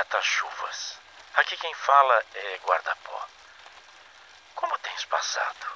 [0.00, 0.98] Catachuvas.
[1.34, 3.28] Aqui quem fala é Guardapó.
[4.54, 5.66] Como tens passado?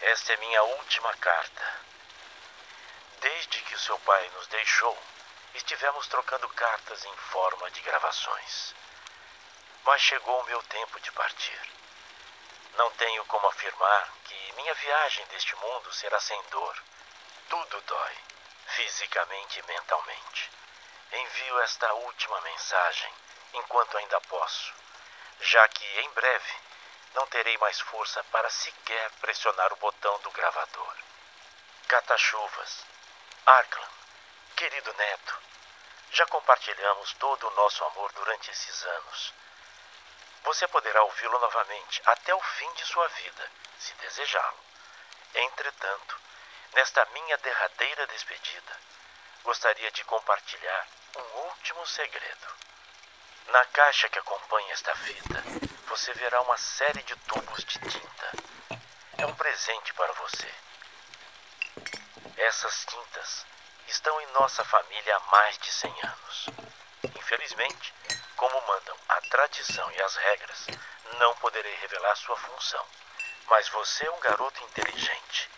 [0.00, 1.80] Esta é minha última carta.
[3.20, 4.98] Desde que o seu pai nos deixou,
[5.52, 8.74] estivemos trocando cartas em forma de gravações.
[9.84, 11.60] Mas chegou o meu tempo de partir.
[12.76, 16.82] Não tenho como afirmar que minha viagem deste mundo será sem dor.
[17.50, 18.16] Tudo dói,
[18.68, 20.61] fisicamente e mentalmente.
[21.14, 23.14] Envio esta última mensagem
[23.52, 24.72] enquanto ainda posso,
[25.40, 26.54] já que em breve
[27.12, 30.96] não terei mais força para sequer pressionar o botão do gravador.
[31.86, 32.86] Catachuvas,
[33.44, 33.88] Arklan,
[34.56, 35.38] querido neto,
[36.12, 39.34] já compartilhamos todo o nosso amor durante esses anos.
[40.44, 44.64] Você poderá ouvi-lo novamente até o fim de sua vida, se desejá-lo.
[45.34, 46.18] Entretanto,
[46.72, 48.80] nesta minha derradeira despedida,
[49.44, 52.46] gostaria de compartilhar um último segredo.
[53.48, 55.42] Na caixa que acompanha esta fita,
[55.86, 58.32] você verá uma série de tubos de tinta.
[59.18, 60.54] É um presente para você.
[62.36, 63.46] Essas tintas
[63.88, 66.46] estão em nossa família há mais de 100 anos.
[67.16, 67.94] Infelizmente,
[68.36, 70.66] como mandam a tradição e as regras,
[71.18, 72.86] não poderei revelar sua função.
[73.48, 75.50] Mas você é um garoto inteligente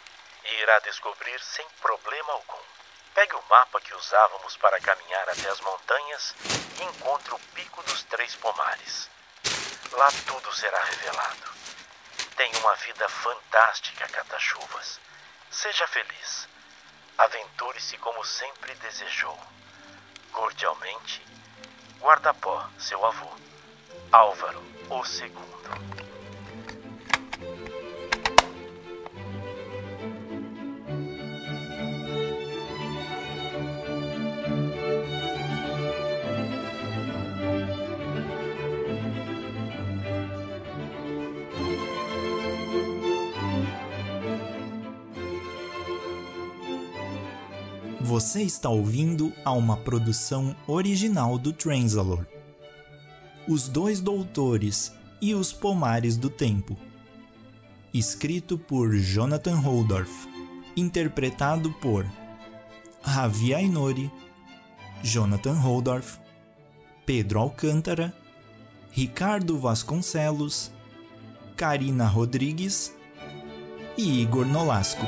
[0.44, 2.73] e irá descobrir sem problema algum.
[3.14, 6.34] Pegue o mapa que usávamos para caminhar até as montanhas
[6.80, 9.08] e encontre o Pico dos Três Pomares.
[9.92, 11.54] Lá tudo será revelado.
[12.34, 14.98] Tenha uma vida fantástica, Catachuvas.
[15.48, 16.48] Seja feliz.
[17.16, 19.38] Aventure-se como sempre desejou.
[20.32, 21.24] Cordialmente,
[22.00, 23.30] Guardapó, seu avô.
[24.10, 26.03] Álvaro, o segundo.
[48.34, 52.26] Você está ouvindo a uma produção original do Transalor.
[53.46, 56.76] Os Dois Doutores e os Pomares do Tempo.
[57.92, 60.10] Escrito por Jonathan Holdorf.
[60.76, 62.04] Interpretado por
[63.00, 64.10] Ravi Ainori,
[65.00, 66.18] Jonathan Holdorf,
[67.06, 68.12] Pedro Alcântara,
[68.90, 70.72] Ricardo Vasconcelos,
[71.54, 72.92] Karina Rodrigues
[73.96, 75.06] e Igor Nolasco.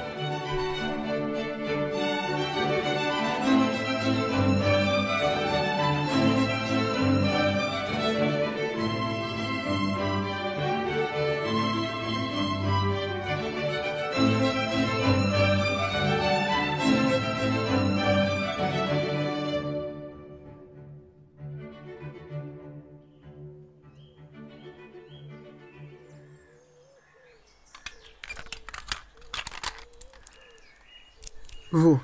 [31.78, 32.00] Vou.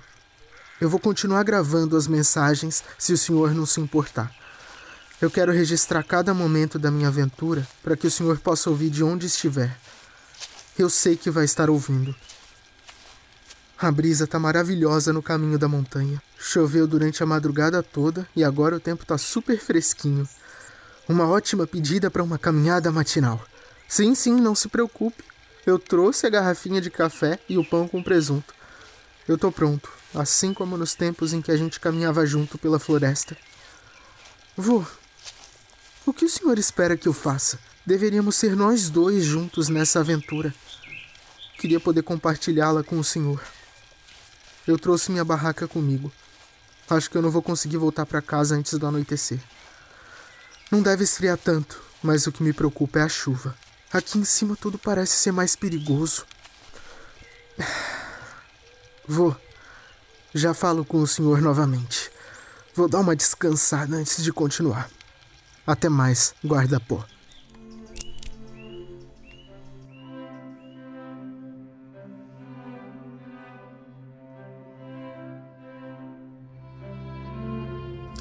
[0.79, 4.31] Eu vou continuar gravando as mensagens se o senhor não se importar.
[5.19, 9.03] Eu quero registrar cada momento da minha aventura para que o senhor possa ouvir de
[9.03, 9.75] onde estiver.
[10.79, 12.15] Eu sei que vai estar ouvindo.
[13.79, 16.21] A brisa tá maravilhosa no caminho da montanha.
[16.39, 20.29] Choveu durante a madrugada toda e agora o tempo tá super fresquinho.
[21.09, 23.43] Uma ótima pedida para uma caminhada matinal.
[23.89, 25.25] Sim, sim, não se preocupe.
[25.65, 28.53] Eu trouxe a garrafinha de café e o pão com presunto.
[29.29, 33.37] Eu tô pronto, assim como nos tempos em que a gente caminhava junto pela floresta.
[34.57, 34.85] Vô,
[36.05, 37.59] o que o senhor espera que eu faça?
[37.87, 40.53] Deveríamos ser nós dois juntos nessa aventura.
[41.59, 43.41] Queria poder compartilhá-la com o senhor.
[44.67, 46.13] Eu trouxe minha barraca comigo.
[46.91, 49.41] Acho que eu não vou conseguir voltar para casa antes do anoitecer.
[50.71, 53.57] Não deve esfriar tanto, mas o que me preocupa é a chuva.
[53.93, 56.25] Aqui em cima tudo parece ser mais perigoso.
[59.07, 59.37] Vou.
[60.35, 62.11] Já falo com o senhor novamente.
[62.75, 64.89] Vou dar uma descansada antes de continuar.
[65.67, 67.05] Até mais, guarda-pó.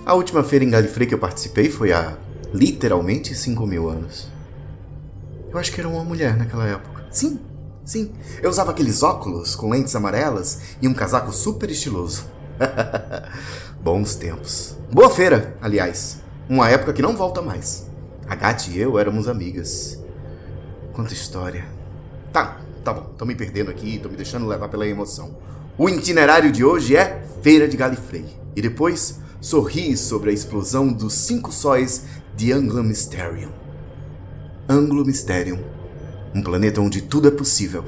[0.04, 2.18] A última feira em Galifrey que eu participei foi há
[2.54, 4.28] literalmente 5 mil anos.
[5.50, 7.06] Eu acho que era uma mulher naquela época.
[7.12, 7.40] Sim,
[7.86, 8.12] sim.
[8.42, 12.26] Eu usava aqueles óculos com lentes amarelas e um casaco super estiloso.
[13.82, 14.76] Bons tempos.
[14.92, 16.18] Boa feira, aliás.
[16.48, 17.88] Uma época que não volta mais.
[18.28, 20.00] A Gat e eu éramos amigas.
[20.94, 21.66] Quanta história.
[22.32, 23.10] Tá, tá bom.
[23.18, 25.36] Tô me perdendo aqui, tô me deixando levar pela emoção.
[25.78, 28.26] O itinerário de hoje é Feira de Galifrey.
[28.56, 32.04] E depois, sorri sobre a explosão dos cinco sóis
[32.36, 33.50] de Anglo Mysterium.
[34.70, 35.60] Anglo Mysterium,
[36.34, 37.84] um planeta onde tudo é possível.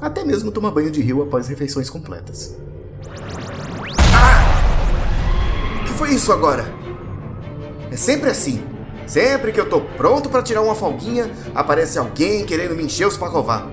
[0.00, 2.56] Até mesmo tomar banho de rio após refeições completas.
[4.14, 5.80] Ah!
[5.80, 6.64] O que foi isso agora?
[7.90, 8.62] É sempre assim.
[9.06, 13.16] Sempre que eu tô pronto para tirar uma folguinha, aparece alguém querendo me encher os
[13.16, 13.68] pacovar.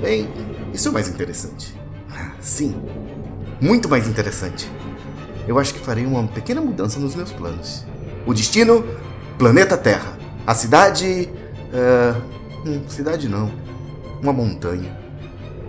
[0.00, 0.28] Bem,
[0.72, 1.74] isso é mais interessante.
[2.40, 2.76] Sim,
[3.60, 4.70] muito mais interessante.
[5.48, 7.84] Eu acho que farei uma pequena mudança nos meus planos.
[8.26, 8.84] O destino:
[9.38, 10.16] planeta Terra.
[10.46, 11.28] A cidade.
[12.66, 13.50] Hum, cidade não.
[14.22, 14.96] Uma montanha.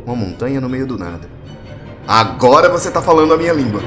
[0.05, 1.29] Uma montanha no meio do nada.
[2.07, 3.81] Agora você tá falando a minha língua.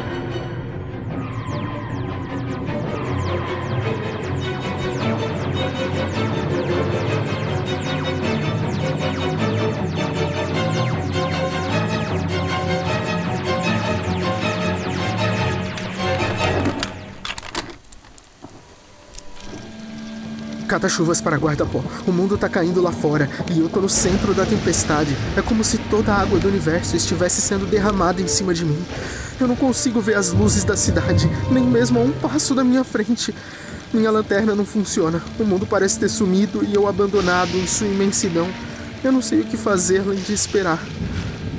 [20.80, 21.84] Cata-chuvas para guarda-pó.
[22.06, 25.14] O mundo tá caindo lá fora e eu tô no centro da tempestade.
[25.36, 28.82] É como se toda a água do universo estivesse sendo derramada em cima de mim.
[29.38, 32.82] Eu não consigo ver as luzes da cidade, nem mesmo a um passo da minha
[32.82, 33.34] frente.
[33.92, 35.22] Minha lanterna não funciona.
[35.38, 38.48] O mundo parece ter sumido e eu abandonado em sua imensidão.
[39.04, 40.82] Eu não sei o que fazer além de esperar.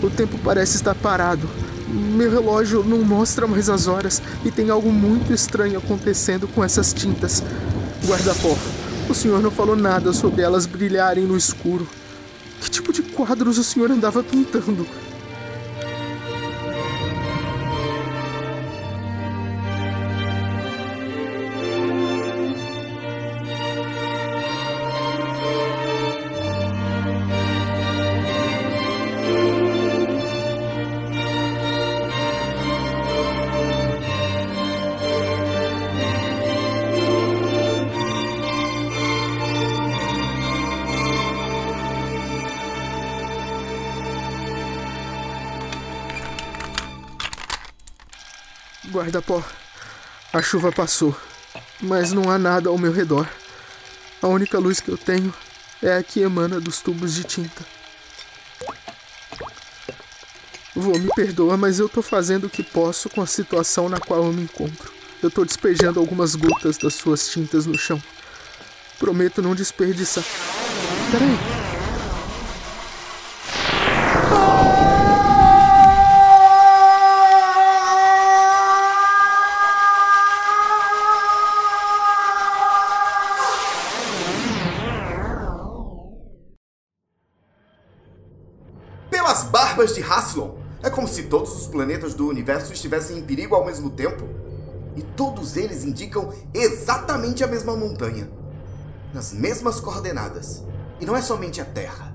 [0.02, 1.48] O tempo parece estar parado.
[1.88, 6.92] Meu relógio não mostra mais as horas e tem algo muito estranho acontecendo com essas
[6.92, 7.44] tintas.
[8.04, 8.58] Guarda-pó,
[9.12, 11.86] o senhor não falou nada sobre elas brilharem no escuro.
[12.62, 14.88] Que tipo de quadros o senhor andava pintando?
[49.02, 49.44] Guarda-pó,
[50.32, 51.18] a chuva passou,
[51.82, 53.28] mas não há nada ao meu redor.
[54.22, 55.34] A única luz que eu tenho
[55.82, 57.66] é a que emana dos tubos de tinta.
[60.76, 64.24] Vou me perdoa, mas eu tô fazendo o que posso com a situação na qual
[64.26, 64.94] eu me encontro.
[65.24, 68.02] Eu tô despejando algumas gotas das suas tintas no chão.
[69.00, 70.24] Prometo não desperdiçar.
[71.12, 71.51] Peraí.
[92.02, 94.28] Planetas do universo estivessem em perigo ao mesmo tempo.
[94.96, 98.28] E todos eles indicam exatamente a mesma montanha.
[99.14, 100.64] Nas mesmas coordenadas.
[101.00, 102.14] E não é somente a Terra.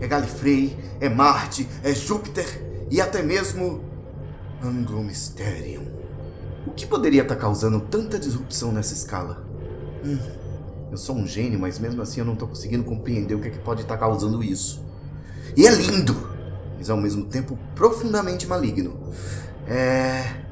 [0.00, 2.46] É Galifrey, é Marte, é Júpiter
[2.90, 3.84] e até mesmo
[4.62, 5.84] Anglo Mysterium.
[6.66, 9.44] O que poderia estar causando tanta disrupção nessa escala?
[10.04, 10.18] Hum,
[10.90, 13.50] eu sou um gênio, mas mesmo assim eu não estou conseguindo compreender o que, é
[13.50, 14.82] que pode estar causando isso.
[15.56, 16.33] E é lindo!
[16.84, 18.94] Mas ao mesmo tempo profundamente maligno.
[19.66, 20.42] É.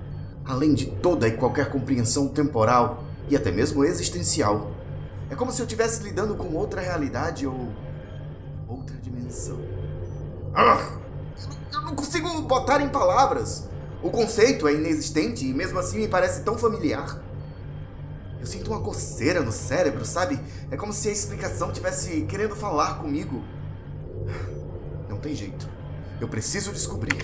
[0.47, 4.71] Além de toda e qualquer compreensão temporal e até mesmo existencial.
[5.31, 7.69] É como se eu estivesse lidando com outra realidade ou.
[8.67, 9.59] outra dimensão.
[10.55, 10.99] Ah,
[11.73, 13.65] eu não consigo botar em palavras.
[14.03, 17.21] O conceito é inexistente e mesmo assim me parece tão familiar.
[18.41, 20.41] Eu sinto uma coceira no cérebro, sabe?
[20.71, 23.43] É como se a explicação tivesse querendo falar comigo.
[25.09, 25.82] Não tem jeito.
[26.23, 27.21] Eu preciso descobrir.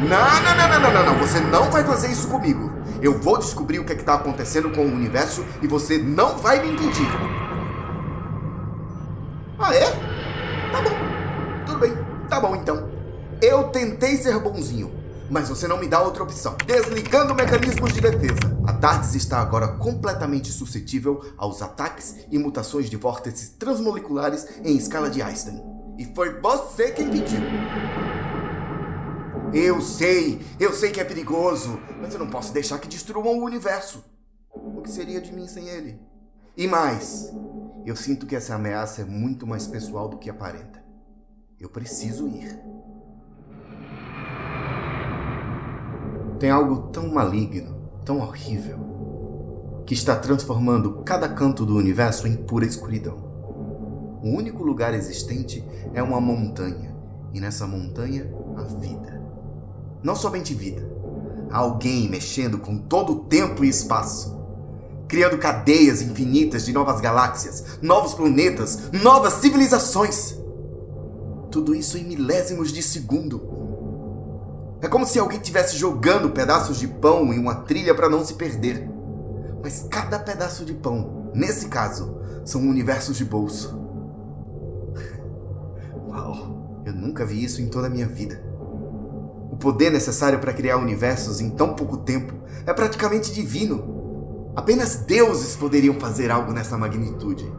[0.00, 1.18] Não, não, não, não, não, não.
[1.20, 2.68] Você não vai fazer isso comigo.
[3.00, 6.60] Eu vou descobrir o que é está acontecendo com o universo e você não vai
[6.60, 7.06] me impedir.
[9.56, 9.88] Ah, é?
[10.72, 10.90] Tá bom.
[11.64, 11.92] Tudo bem.
[12.28, 12.90] Tá bom então.
[13.40, 14.90] Eu tentei ser bonzinho,
[15.30, 16.56] mas você não me dá outra opção.
[16.66, 18.58] Desligando mecanismos de defesa.
[18.66, 25.08] A TARDIS está agora completamente suscetível aos ataques e mutações de vórtices transmoleculares em escala
[25.08, 25.75] de Einstein.
[25.98, 27.40] E foi você quem pediu.
[29.54, 33.44] Eu sei, eu sei que é perigoso, mas eu não posso deixar que destruam o
[33.44, 34.04] universo.
[34.50, 35.98] O que seria de mim sem ele?
[36.56, 37.32] E mais,
[37.86, 40.84] eu sinto que essa ameaça é muito mais pessoal do que aparenta.
[41.58, 42.60] Eu preciso ir.
[46.38, 52.66] Tem algo tão maligno, tão horrível, que está transformando cada canto do universo em pura
[52.66, 53.25] escuridão.
[54.26, 55.64] O único lugar existente
[55.94, 56.92] é uma montanha,
[57.32, 59.22] e nessa montanha, a vida.
[60.02, 60.84] Não somente vida,
[61.48, 64.36] alguém mexendo com todo o tempo e espaço,
[65.06, 70.36] criando cadeias infinitas de novas galáxias, novos planetas, novas civilizações.
[71.48, 73.40] Tudo isso em milésimos de segundo.
[74.82, 78.34] É como se alguém estivesse jogando pedaços de pão em uma trilha para não se
[78.34, 78.90] perder.
[79.62, 83.85] Mas cada pedaço de pão, nesse caso, são universos de bolso.
[86.16, 88.42] Uau, eu nunca vi isso em toda a minha vida.
[89.50, 92.32] O poder necessário para criar universos em tão pouco tempo
[92.66, 94.52] é praticamente divino.
[94.56, 97.50] Apenas deuses poderiam fazer algo nessa magnitude.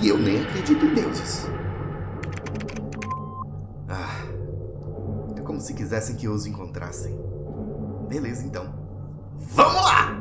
[0.00, 1.46] E eu nem acredito em deuses.
[3.88, 4.24] Ah,
[5.36, 7.16] é como se quisessem que os encontrassem.
[8.08, 8.74] Beleza, então.
[9.38, 10.20] Vamos lá!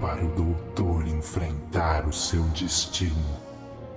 [0.00, 3.46] Para o doutor enfrentar o seu destino.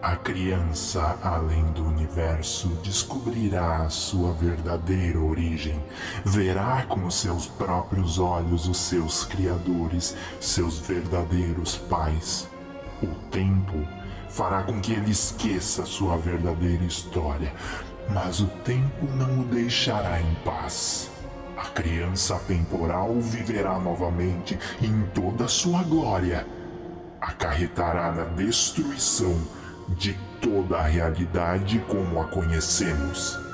[0.02, 5.78] A criança, além do universo, descobrirá a sua verdadeira origem.
[6.24, 12.48] Verá com seus próprios olhos os seus criadores, seus verdadeiros pais.
[13.04, 13.86] O tempo
[14.30, 17.54] fará com que ele esqueça sua verdadeira história,
[18.10, 21.12] mas o tempo não o deixará em paz.
[21.60, 26.48] A criança temporal viverá novamente em toda sua glória.
[27.20, 29.38] Acarretará na destruição
[29.90, 33.49] de toda a realidade como a conhecemos.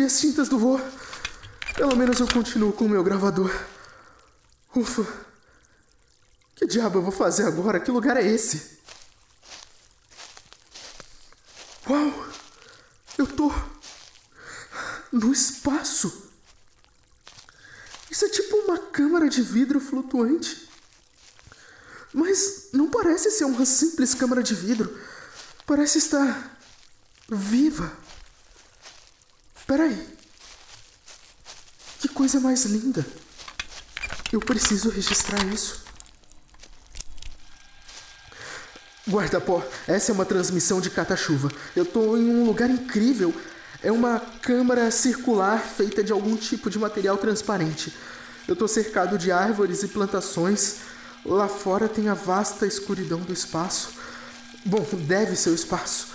[0.00, 0.80] Perdi as tintas do voo.
[1.76, 3.52] Pelo menos eu continuo com o meu gravador.
[4.74, 5.06] Ufa.
[6.54, 7.80] Que diabo eu vou fazer agora?
[7.80, 8.78] Que lugar é esse?
[11.88, 12.28] Uau!
[13.18, 13.52] Eu tô
[15.12, 16.30] no espaço.
[18.10, 20.68] Isso é tipo uma câmara de vidro flutuante.
[22.12, 24.98] Mas não parece ser uma simples câmara de vidro.
[25.66, 26.58] Parece estar
[27.28, 28.09] viva.
[29.70, 30.04] Peraí.
[32.00, 33.06] Que coisa mais linda.
[34.32, 35.84] Eu preciso registrar isso.
[39.08, 41.52] Guarda-pó, essa é uma transmissão de cata-chuva.
[41.76, 43.32] Eu tô em um lugar incrível.
[43.80, 47.94] É uma câmara circular feita de algum tipo de material transparente.
[48.48, 50.78] Eu tô cercado de árvores e plantações.
[51.24, 53.90] Lá fora tem a vasta escuridão do espaço.
[54.64, 56.09] Bom, deve ser o espaço.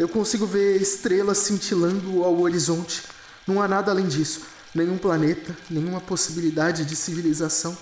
[0.00, 3.02] Eu consigo ver estrelas cintilando ao horizonte.
[3.46, 4.40] Não há nada além disso.
[4.74, 7.76] Nenhum planeta, nenhuma possibilidade de civilização.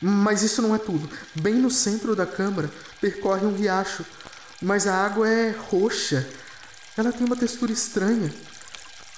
[0.00, 1.10] Mas isso não é tudo.
[1.34, 4.06] Bem no centro da câmara percorre um riacho,
[4.62, 6.24] mas a água é roxa.
[6.96, 8.32] Ela tem uma textura estranha.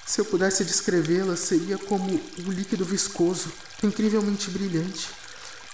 [0.07, 5.07] Se eu pudesse descrevê-la, seria como um líquido viscoso, incrivelmente brilhante,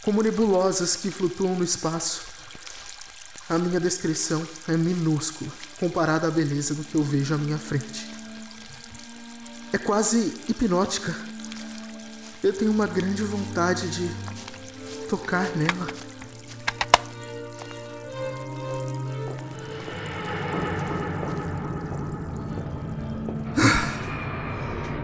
[0.02, 2.27] como nebulosas que flutuam no espaço.
[3.50, 5.50] A minha descrição é minúscula
[5.80, 8.06] comparada à beleza do que eu vejo à minha frente.
[9.72, 11.16] É quase hipnótica.
[12.44, 14.10] Eu tenho uma grande vontade de
[15.08, 15.86] tocar nela.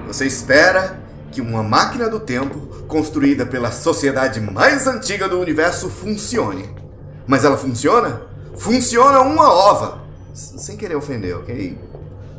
[0.07, 1.01] Você espera
[1.33, 6.69] que uma máquina do tempo, construída pela sociedade mais antiga do universo, funcione.
[7.27, 8.34] Mas ela funciona?
[8.57, 10.05] Funciona uma ova!
[10.35, 11.79] sem querer ofender, ok?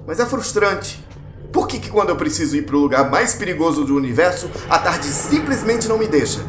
[0.05, 1.03] Mas é frustrante.
[1.51, 4.77] Por que, que quando eu preciso ir para o lugar mais perigoso do universo, a
[4.77, 6.41] tarde simplesmente não me deixa?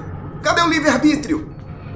[0.42, 1.48] Cadê o livre-arbítrio?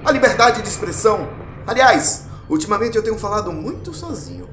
[0.05, 1.29] A liberdade de expressão?
[1.67, 4.49] Aliás, ultimamente eu tenho falado muito sozinho.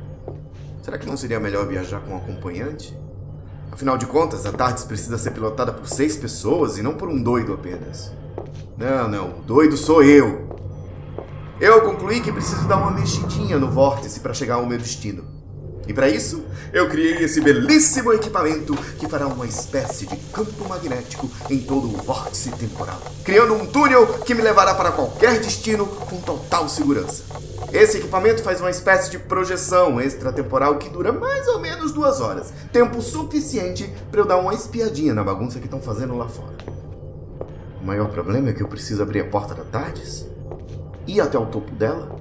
[0.81, 2.97] Será que não seria melhor viajar com um acompanhante?
[3.71, 7.21] Afinal de contas, a Tardes precisa ser pilotada por seis pessoas e não por um
[7.21, 8.11] doido apenas.
[8.75, 10.46] Não, não, o doido sou eu.
[11.59, 15.25] Eu concluí que preciso dar uma mexidinha no vórtice para chegar ao meu destino.
[15.87, 21.27] E para isso, eu criei esse belíssimo equipamento que fará uma espécie de campo magnético
[21.49, 26.21] em todo o vórtice temporal, criando um túnel que me levará para qualquer destino com
[26.21, 27.23] total segurança.
[27.73, 32.53] Esse equipamento faz uma espécie de projeção extratemporal que dura mais ou menos duas horas,
[32.71, 36.55] tempo suficiente para eu dar uma espiadinha na bagunça que estão fazendo lá fora.
[37.81, 40.25] O maior problema é que eu preciso abrir a porta da Tardes,
[41.07, 42.19] ir até o topo dela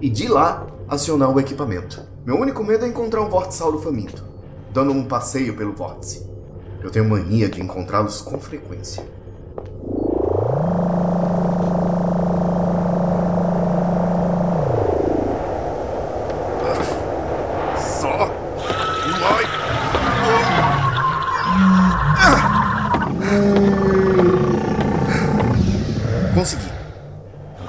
[0.00, 2.00] e de lá acionar o equipamento.
[2.24, 4.24] Meu único medo é encontrar um Vortisauro faminto,
[4.72, 6.28] dando um passeio pelo vórtice.
[6.82, 9.04] Eu tenho mania de encontrá-los com frequência.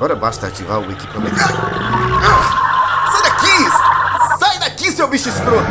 [0.01, 1.35] Agora basta ativar o equipamento.
[3.11, 4.39] Sai daqui!
[4.39, 5.67] Sai daqui, seu bicho escroto!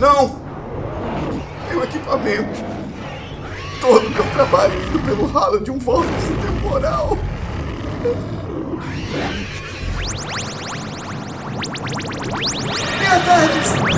[0.00, 0.34] Não!
[1.68, 2.64] Meu equipamento.
[3.80, 7.16] Todo meu trabalho indo pelo ralo de um vórtice temporal.
[12.98, 13.95] Minha tarde!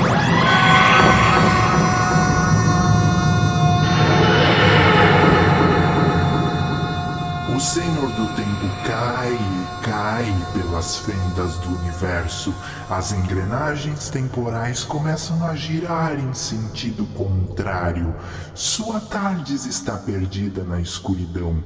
[8.09, 10.25] Senhor do Tempo cai e cai
[10.55, 12.55] pelas fendas do universo.
[12.89, 18.15] As engrenagens temporais começam a girar em sentido contrário.
[18.55, 21.63] Sua Tardes está perdida na escuridão,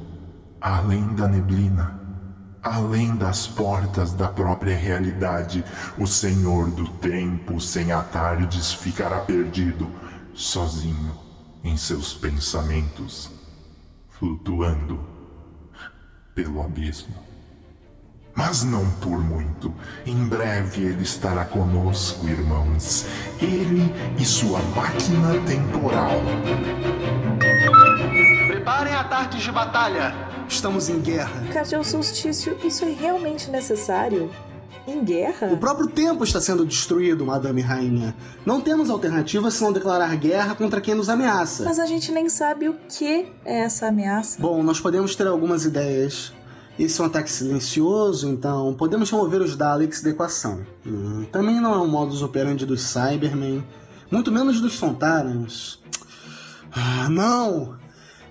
[0.60, 2.00] além da neblina.
[2.62, 5.64] Além das portas da própria realidade,
[5.98, 9.90] o Senhor do Tempo, sem a Tardes, ficará perdido,
[10.32, 11.12] sozinho,
[11.64, 13.30] em seus pensamentos,
[14.08, 15.11] flutuando
[16.34, 17.14] pelo abismo.
[18.34, 19.74] Mas não por muito.
[20.06, 23.06] Em breve ele estará conosco, irmãos.
[23.40, 26.20] Ele e sua máquina temporal.
[28.46, 30.14] Preparem a tarde de batalha.
[30.48, 31.46] Estamos em guerra.
[31.52, 34.30] Cardeal Solstício, isso é realmente necessário?
[34.86, 35.48] Em guerra?
[35.52, 38.14] O próprio tempo está sendo destruído, Madame Rainha.
[38.44, 41.64] Não temos alternativa senão declarar guerra contra quem nos ameaça.
[41.64, 44.40] Mas a gente nem sabe o que é essa ameaça.
[44.40, 46.32] Bom, nós podemos ter algumas ideias.
[46.78, 50.60] Esse é um ataque silencioso, então podemos remover os Daleks da equação.
[50.86, 53.62] Hum, também não é um modus operandi dos Cybermen,
[54.10, 55.78] muito menos dos Sontarans.
[56.72, 57.81] Ah, não!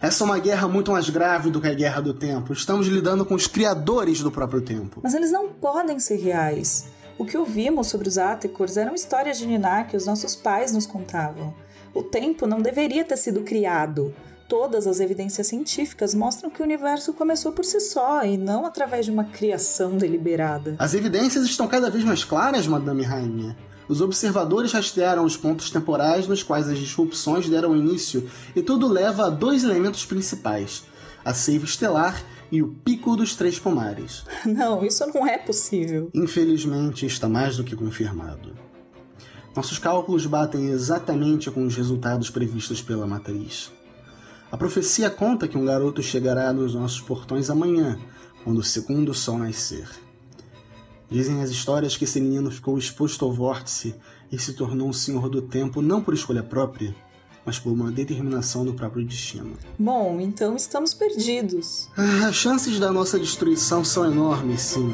[0.01, 2.53] Essa é uma guerra muito mais grave do que a Guerra do Tempo.
[2.53, 4.99] Estamos lidando com os criadores do próprio tempo.
[5.03, 6.87] Mas eles não podem ser reais.
[7.19, 10.87] O que ouvimos sobre os Atecors eram histórias de Ninar que os nossos pais nos
[10.87, 11.53] contavam.
[11.93, 14.11] O tempo não deveria ter sido criado.
[14.49, 19.05] Todas as evidências científicas mostram que o universo começou por si só e não através
[19.05, 20.75] de uma criação deliberada.
[20.79, 23.55] As evidências estão cada vez mais claras, Madame Rainha.
[23.91, 28.25] Os observadores rastrearam os pontos temporais nos quais as disrupções deram início,
[28.56, 30.86] e tudo leva a dois elementos principais:
[31.25, 34.23] a seiva estelar e o pico dos três pomares.
[34.47, 36.10] Não, isso não é possível.
[36.13, 38.54] Infelizmente, está mais do que confirmado.
[39.54, 43.73] Nossos cálculos batem exatamente com os resultados previstos pela matriz.
[44.49, 47.99] A profecia conta que um garoto chegará nos nossos portões amanhã,
[48.45, 49.89] quando o segundo sol nascer.
[51.12, 53.93] Dizem as histórias que esse menino ficou exposto ao vórtice
[54.32, 56.95] e se tornou um senhor do tempo não por escolha própria,
[57.45, 59.58] mas por uma determinação do próprio destino.
[59.78, 61.89] Bom, então estamos perdidos.
[61.97, 64.93] Ah, as chances da nossa destruição são enormes, sim.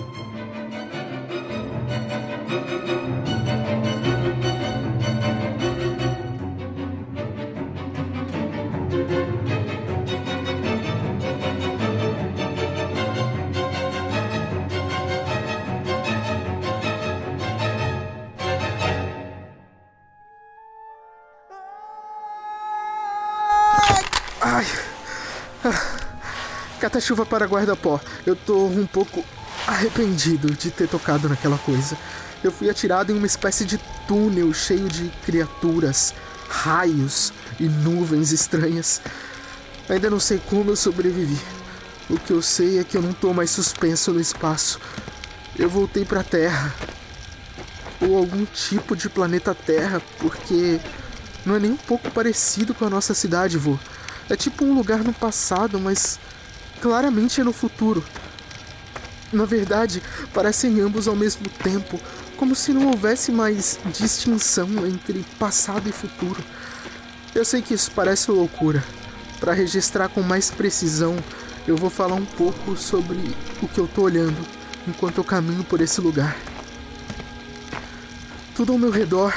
[26.88, 28.00] Cata-chuva para guarda-pó.
[28.26, 29.22] Eu tô um pouco
[29.68, 31.98] arrependido de ter tocado naquela coisa.
[32.42, 36.14] Eu fui atirado em uma espécie de túnel cheio de criaturas,
[36.48, 39.02] raios e nuvens estranhas.
[39.90, 41.38] Ainda não sei como eu sobrevivi.
[42.10, 44.80] O que eu sei é que eu não tô mais suspenso no espaço.
[45.60, 46.74] Eu voltei pra Terra.
[48.00, 50.80] Ou algum tipo de planeta Terra, porque
[51.46, 53.78] não é nem um pouco parecido com a nossa cidade, vô.
[54.30, 56.18] É tipo um lugar no passado, mas
[56.82, 58.04] claramente é no futuro.
[59.32, 60.02] Na verdade,
[60.34, 62.00] parecem ambos ao mesmo tempo,
[62.38, 66.42] como se não houvesse mais distinção entre passado e futuro.
[67.36, 68.84] Eu sei que isso parece loucura.
[69.40, 71.16] Para registrar com mais precisão,
[71.68, 73.18] eu vou falar um pouco sobre
[73.62, 74.38] o que eu tô olhando
[74.88, 76.38] enquanto eu caminho por esse lugar.
[78.56, 79.34] Tudo ao meu redor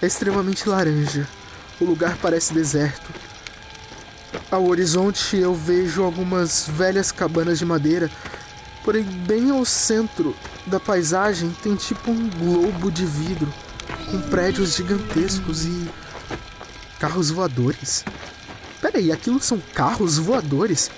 [0.00, 1.28] é extremamente laranja.
[1.80, 3.23] O lugar parece deserto.
[4.50, 8.10] Ao horizonte eu vejo algumas velhas cabanas de madeira,
[8.84, 10.34] porém bem ao centro
[10.66, 13.52] da paisagem tem tipo um globo de vidro
[14.10, 15.88] com prédios gigantescos e
[16.98, 18.04] carros voadores.
[18.80, 20.90] Peraí, aquilo são carros voadores?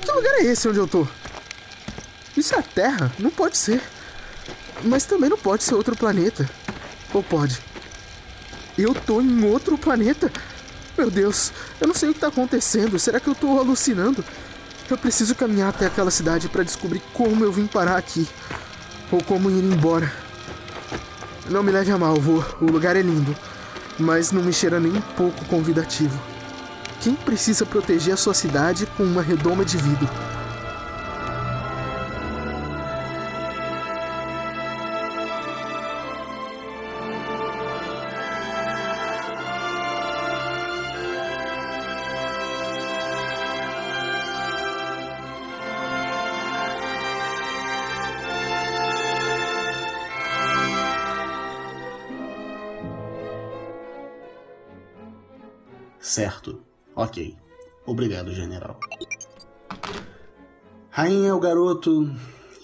[0.00, 1.06] Que lugar é esse onde eu tô?
[2.36, 3.12] Isso é a Terra?
[3.18, 3.82] Não pode ser.
[4.84, 6.48] Mas também não pode ser outro planeta.
[7.12, 7.60] Ou pode?
[8.78, 10.32] Eu tô em outro planeta?
[10.96, 12.98] Meu Deus, eu não sei o que tá acontecendo.
[12.98, 14.24] Será que eu tô alucinando?
[14.90, 18.28] Eu preciso caminhar até aquela cidade para descobrir como eu vim parar aqui.
[19.10, 20.12] Ou como ir embora.
[21.48, 22.44] Não me leve a mal, vô.
[22.60, 23.34] O lugar é lindo.
[23.98, 26.18] Mas não me cheira nem um pouco convidativo.
[27.00, 30.08] Quem precisa proteger a sua cidade com uma redoma de vidro?
[56.12, 56.62] Certo.
[56.94, 57.34] Ok.
[57.86, 58.78] Obrigado, general.
[60.90, 62.14] Rainha é o garoto.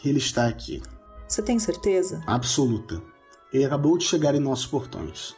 [0.05, 0.83] Ele está aqui.
[1.27, 2.23] Você tem certeza?
[2.27, 3.03] Absoluta.
[3.51, 5.35] Ele acabou de chegar em nossos portões.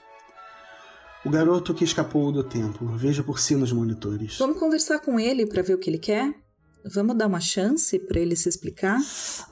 [1.25, 2.85] O garoto que escapou do tempo.
[2.97, 4.39] Veja por si nos monitores.
[4.39, 6.35] Vamos conversar com ele para ver o que ele quer?
[6.93, 8.99] Vamos dar uma chance para ele se explicar?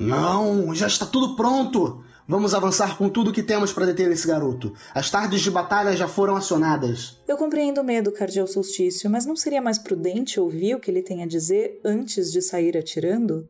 [0.01, 2.03] Não, já está tudo pronto.
[2.31, 4.75] Vamos avançar com tudo que temos para deter esse garoto.
[4.95, 7.17] As tardes de batalha já foram acionadas.
[7.27, 11.01] Eu compreendo o medo, Cardial Solstício, mas não seria mais prudente ouvir o que ele
[11.01, 13.49] tem a dizer antes de sair atirando?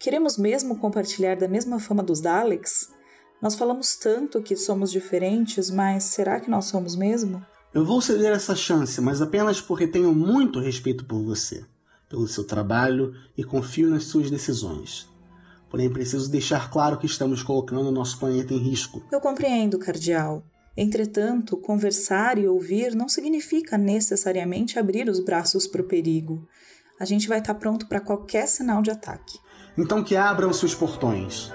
[0.00, 2.88] Queremos mesmo compartilhar da mesma fama dos Daleks?
[3.40, 7.40] Nós falamos tanto que somos diferentes, mas será que nós somos mesmo?
[7.72, 11.64] Eu vou ceder essa chance, mas apenas porque tenho muito respeito por você,
[12.08, 15.08] pelo seu trabalho e confio nas suas decisões.
[15.70, 19.02] Porém, preciso deixar claro que estamos colocando o nosso planeta em risco.
[19.12, 20.42] Eu compreendo, Cardial.
[20.76, 26.46] Entretanto, conversar e ouvir não significa necessariamente abrir os braços para o perigo.
[27.00, 29.38] A gente vai estar pronto para qualquer sinal de ataque.
[29.76, 31.52] Então que abram seus portões.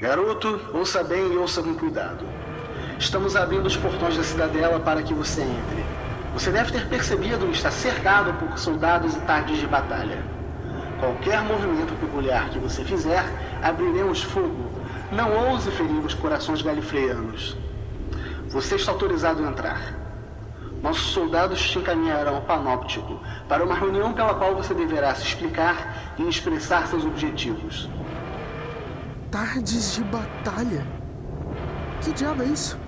[0.00, 2.24] Garoto, ouça bem e ouça com cuidado.
[2.98, 5.91] Estamos abrindo os portões da cidadela para que você entre.
[6.34, 10.24] Você deve ter percebido está cercado por soldados e tardes de batalha.
[10.98, 13.24] Qualquer movimento peculiar que você fizer,
[13.62, 14.70] abriremos fogo.
[15.10, 17.56] Não ouse ferir os corações galifreanos.
[18.48, 19.94] Você está autorizado a entrar.
[20.82, 26.14] Nossos soldados te encaminharão ao panóptico para uma reunião pela qual você deverá se explicar
[26.18, 27.90] e expressar seus objetivos.
[29.30, 30.86] Tardes de batalha?
[32.00, 32.81] Que diabo é isso?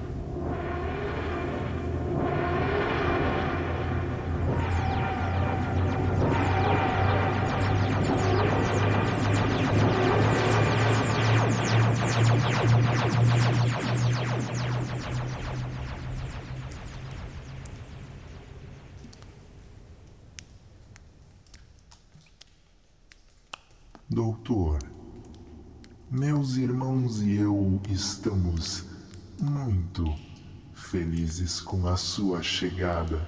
[24.44, 24.78] Doutor,
[26.10, 28.84] meus irmãos e eu estamos
[29.40, 30.04] muito
[30.74, 33.26] felizes com a sua chegada.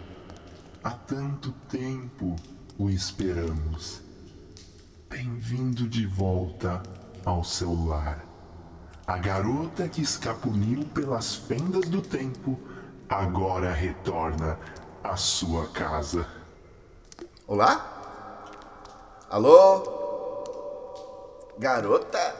[0.84, 2.36] Há tanto tempo
[2.78, 4.02] o esperamos.
[5.08, 6.82] Bem-vindo de volta
[7.24, 8.22] ao seu lar.
[9.06, 12.60] A garota que escapuliu pelas fendas do tempo
[13.08, 14.58] agora retorna
[15.02, 16.26] à sua casa.
[17.46, 17.94] Olá?
[19.30, 20.05] Alô?
[21.58, 22.36] Garota?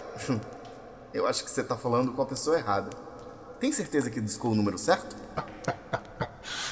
[1.13, 2.91] Eu acho que você tá falando com a pessoa errada.
[3.59, 5.17] Tem certeza que discou o número certo?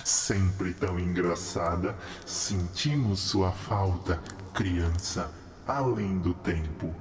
[0.05, 1.97] Sempre tão engraçada.
[2.27, 4.21] Sentimos sua falta,
[4.53, 5.31] criança,
[5.67, 6.95] além do tempo.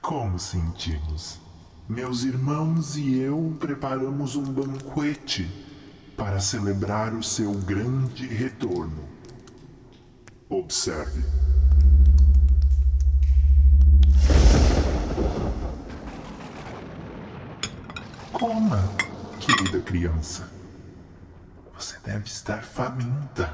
[0.00, 1.38] Como sentimos?
[1.86, 5.46] Meus irmãos e eu preparamos um banquete
[6.16, 9.06] para celebrar o seu grande retorno.
[10.48, 11.43] Observe.
[18.44, 18.84] Coma,
[19.40, 20.46] querida criança.
[21.74, 23.50] Você deve estar faminta.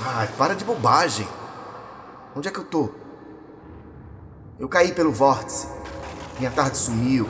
[0.00, 1.26] Ai, para de bobagem.
[2.36, 2.94] Onde é que eu tô?
[4.56, 5.66] Eu caí pelo vórtice.
[6.38, 7.28] Minha tarde sumiu.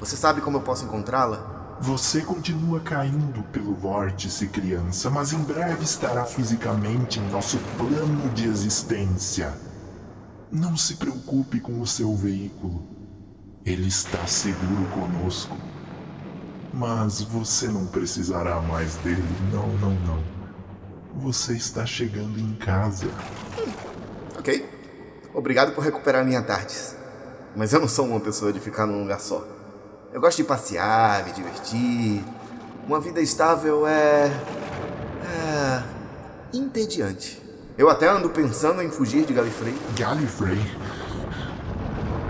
[0.00, 1.78] Você sabe como eu posso encontrá-la?
[1.80, 8.48] Você continua caindo pelo vórtice, criança, mas em breve estará fisicamente em nosso plano de
[8.48, 9.56] existência.
[10.50, 12.99] Não se preocupe com o seu veículo.
[13.64, 15.56] Ele está seguro conosco.
[16.72, 19.22] Mas você não precisará mais dele.
[19.52, 20.22] Não, não, não.
[21.16, 23.08] Você está chegando em casa.
[24.38, 24.68] Ok.
[25.34, 26.96] Obrigado por recuperar minha tardes.
[27.54, 29.44] Mas eu não sou uma pessoa de ficar num lugar só.
[30.12, 32.24] Eu gosto de passear, me divertir.
[32.86, 34.26] Uma vida estável é.
[35.22, 35.82] é.
[36.52, 37.40] entediante.
[37.76, 39.74] Eu até ando pensando em fugir de Galifrey.
[39.96, 40.58] Gallifrey?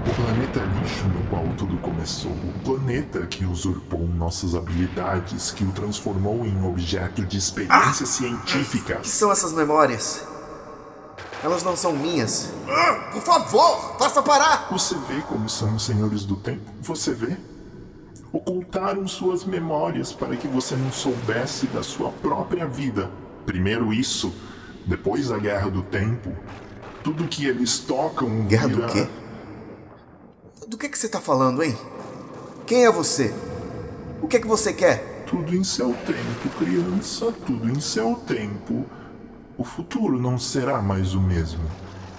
[0.07, 2.31] O planeta lixo no qual tudo começou.
[2.31, 8.97] O planeta que usurpou nossas habilidades, que o transformou em objeto de experiência científica.
[8.97, 10.25] O que são essas memórias?
[11.43, 12.51] Elas não são minhas.
[13.13, 14.69] Por favor, faça parar!
[14.71, 16.71] Você vê como são os senhores do tempo?
[16.81, 17.37] Você vê?
[18.33, 23.11] Ocultaram suas memórias para que você não soubesse da sua própria vida.
[23.45, 24.33] Primeiro isso,
[24.87, 26.31] depois a guerra do tempo.
[27.03, 28.47] Tudo que eles tocam.
[28.47, 28.87] Guerra vira...
[28.87, 29.09] do quê?
[30.81, 31.77] Que, que você tá falando, hein?
[32.66, 33.35] Quem é você?
[34.23, 35.27] O que é que você quer?
[35.27, 38.87] Tudo em seu tempo, criança, tudo em seu tempo.
[39.59, 41.61] O futuro não será mais o mesmo.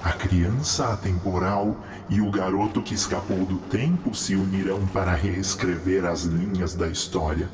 [0.03, 1.75] A criança atemporal
[2.07, 7.49] e o garoto que escapou do tempo se unirão para reescrever as linhas da história.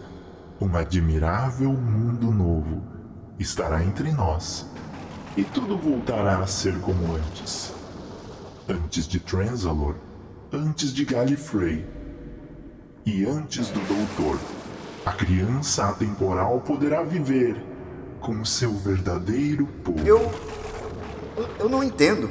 [0.60, 2.84] Um admirável mundo novo
[3.40, 4.66] estará entre nós
[5.38, 7.72] e tudo voltará a ser como antes.
[8.68, 9.96] Antes de Transalor,
[10.52, 11.86] antes de Gallifrey
[13.06, 14.40] e antes do Doutor.
[15.06, 17.62] A criança atemporal poderá viver
[18.20, 20.06] com seu verdadeiro povo.
[20.06, 20.32] Eu.
[21.60, 22.30] Eu não entendo.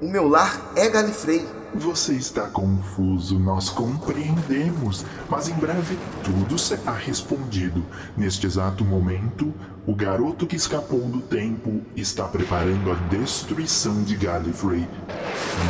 [0.00, 1.46] O meu lar é Galifrey.
[1.74, 7.84] Você está confuso, nós compreendemos, mas em breve tudo será respondido.
[8.16, 9.54] Neste exato momento,
[9.86, 14.88] o garoto que escapou do tempo está preparando a destruição de Gallifrey,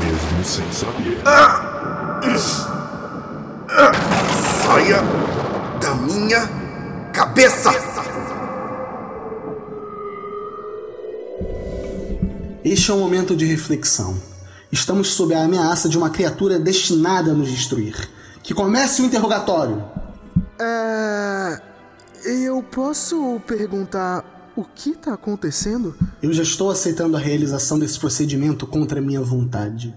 [0.02, 1.20] mesmo sem saber.
[4.64, 5.02] Saia
[5.80, 6.48] da minha
[7.12, 7.70] cabeça!
[12.64, 14.16] Este é um momento de reflexão.
[14.72, 18.08] Estamos sob a ameaça de uma criatura destinada a nos destruir.
[18.42, 19.84] Que comece o interrogatório.
[20.58, 21.60] É.
[22.24, 25.94] Eu posso perguntar o que tá acontecendo?
[26.22, 29.94] Eu já estou aceitando a realização desse procedimento contra minha vontade.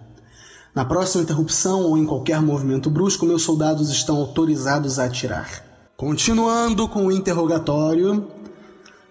[0.73, 5.63] Na próxima interrupção ou em qualquer movimento brusco, meus soldados estão autorizados a atirar.
[5.95, 8.27] Continuando com o interrogatório,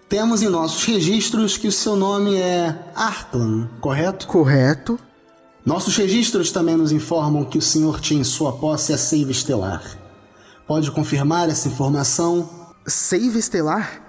[0.09, 4.27] temos em nossos registros que o seu nome é Arklan, correto?
[4.27, 4.99] Correto.
[5.65, 9.81] Nossos registros também nos informam que o senhor tinha em sua posse a seiva estelar.
[10.67, 12.49] Pode confirmar essa informação?
[12.85, 14.01] Seiva estelar?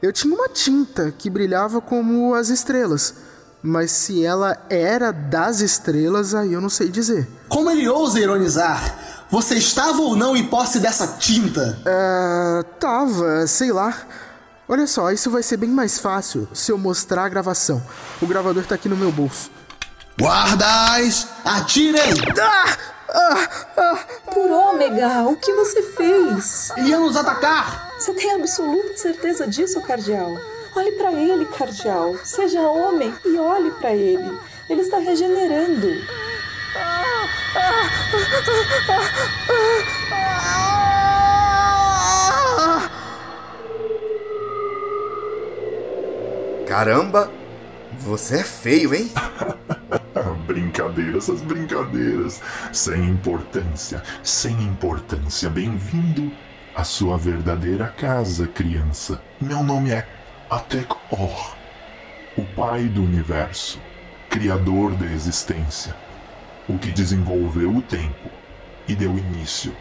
[0.00, 3.14] Eu tinha uma tinta que brilhava como as estrelas,
[3.62, 7.28] mas se ela era das estrelas, aí eu não sei dizer.
[7.48, 9.26] Como ele ousa ironizar?
[9.30, 11.78] Você estava ou não em posse dessa tinta?
[11.84, 12.62] É.
[12.80, 13.94] tava, sei lá.
[14.66, 17.82] Olha só, isso vai ser bem mais fácil se eu mostrar a gravação.
[18.22, 19.50] O gravador tá aqui no meu bolso.
[20.18, 22.12] Guardas, atirem!
[22.40, 22.76] Ah!
[23.08, 23.48] Ah!
[23.76, 23.98] Ah!
[24.32, 26.70] Por ômega, o que você fez?
[26.78, 27.90] Iam nos atacar!
[27.98, 30.36] Você tem absoluta certeza disso, Cardial?
[30.76, 32.16] Olhe para ele, Cardial.
[32.24, 34.38] Seja homem e olhe para ele.
[34.68, 35.88] Ele está regenerando.
[46.66, 47.30] Caramba!
[47.98, 49.12] Você é feio, hein?
[50.52, 52.42] Brincadeiras, essas brincadeiras.
[52.74, 55.48] Sem importância, sem importância.
[55.48, 56.30] Bem-vindo
[56.74, 59.22] à sua verdadeira casa, criança.
[59.40, 60.06] Meu nome é
[60.50, 61.56] Atek Or,
[62.36, 63.80] o pai do universo,
[64.28, 65.96] criador da existência,
[66.68, 68.28] o que desenvolveu o tempo
[68.86, 69.74] e deu início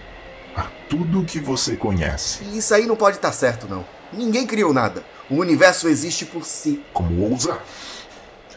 [0.56, 2.46] a tudo que você conhece.
[2.58, 3.86] Isso aí não pode estar certo, não.
[4.14, 5.04] Ninguém criou nada.
[5.30, 6.82] O universo existe por si.
[6.94, 7.60] Como ousa?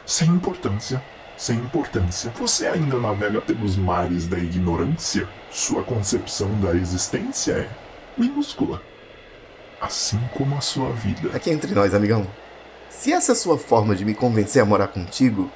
[0.06, 1.02] Sem importância,
[1.36, 2.30] sem importância.
[2.36, 5.28] Você ainda navega pelos mares da ignorância?
[5.50, 7.68] Sua concepção da existência é
[8.16, 8.82] minúscula.
[9.80, 11.36] Assim como a sua vida.
[11.36, 12.26] Aqui entre nós, amigão.
[12.88, 15.50] Se essa é a sua forma de me convencer a morar contigo,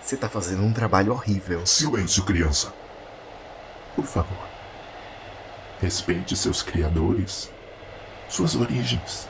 [0.00, 1.66] você tá fazendo um trabalho horrível.
[1.66, 2.72] Silêncio, criança.
[3.94, 4.48] Por favor.
[5.80, 7.50] Respeite seus criadores,
[8.28, 9.28] suas origens.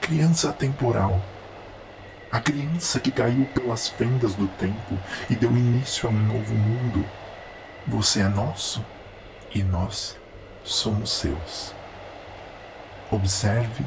[0.00, 1.20] Criança temporal.
[2.30, 4.98] A criança que caiu pelas fendas do tempo
[5.30, 7.04] e deu início a um novo mundo.
[7.86, 8.84] Você é nosso
[9.54, 10.16] e nós
[10.64, 11.72] somos seus.
[13.10, 13.84] Observe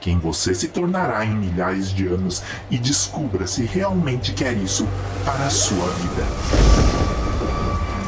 [0.00, 4.86] quem você se tornará em milhares de anos e descubra se realmente quer isso
[5.24, 6.24] para a sua vida.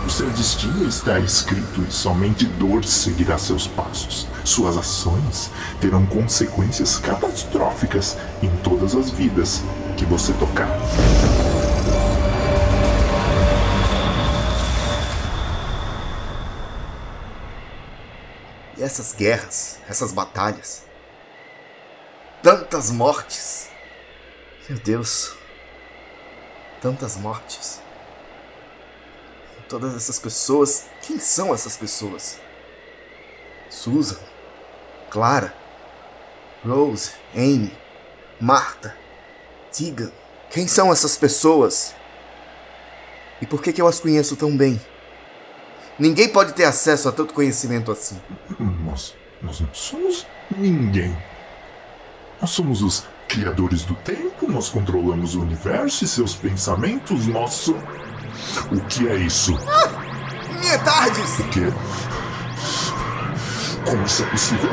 [0.04, 4.26] O seu destino está escrito e somente dor seguirá seus passos.
[4.44, 5.50] Suas ações
[5.80, 9.62] terão consequências catastróficas em todas as vidas
[9.96, 10.68] que você tocar.
[18.78, 20.84] E essas guerras, essas batalhas.
[22.42, 23.68] Tantas mortes.
[24.68, 25.34] Meu Deus.
[26.80, 27.78] Tantas mortes.
[29.68, 30.86] Todas essas pessoas.
[31.02, 32.40] Quem são essas pessoas?
[33.68, 34.18] Susan,
[35.10, 35.52] Clara,
[36.64, 37.72] Rose, Amy,
[38.40, 38.96] Marta,
[39.76, 40.10] Tegan.
[40.50, 41.94] Quem são essas pessoas?
[43.40, 44.80] E por que, que eu as conheço tão bem?
[45.98, 48.20] Ninguém pode ter acesso a tanto conhecimento assim.
[48.58, 51.16] Nós, nós não somos ninguém.
[52.40, 57.76] Nós somos os criadores do tempo, nós controlamos o universo e seus pensamentos, nosso.
[58.72, 59.56] O que é isso?
[59.68, 59.88] Ah,
[60.58, 61.38] minha tardes!
[61.38, 61.66] O quê?
[63.84, 64.70] Como isso é possível?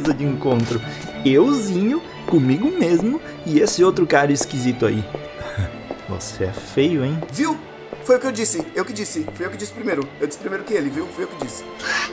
[0.00, 0.80] beleza de encontro.
[1.24, 5.04] Euzinho, comigo mesmo e esse outro cara esquisito aí.
[6.08, 7.18] Você é feio, hein?
[7.32, 7.69] Viu?
[8.10, 10.02] Foi o que eu disse, eu que disse, foi eu que disse primeiro.
[10.20, 11.06] Eu disse primeiro que ele, viu?
[11.06, 11.64] Foi eu que disse.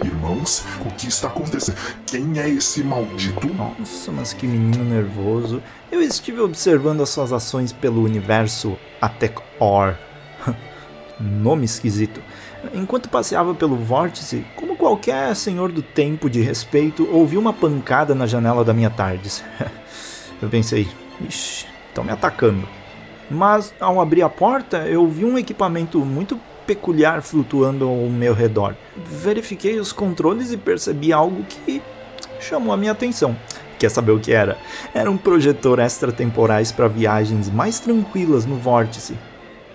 [0.05, 1.75] Irmãos, o que está acontecendo?
[2.05, 3.51] Quem é esse maldito?
[3.55, 5.59] Nossa, mas que menino nervoso.
[5.91, 9.95] Eu estive observando as suas ações pelo universo Atec Or.
[11.19, 12.21] Nome esquisito.
[12.75, 18.27] Enquanto passeava pelo vórtice, como qualquer senhor do tempo de respeito, ouvi uma pancada na
[18.27, 19.43] janela da minha tardes.
[20.39, 20.87] Eu pensei,
[21.27, 22.76] ixi, estão me atacando.
[23.29, 28.75] Mas ao abrir a porta, eu vi um equipamento muito peculiar flutuando ao meu redor.
[28.95, 31.81] Verifiquei os controles e percebi algo que
[32.39, 33.35] chamou a minha atenção.
[33.79, 34.57] Quer saber o que era?
[34.93, 39.15] Era um projetor extratemporais para viagens mais tranquilas no vórtice.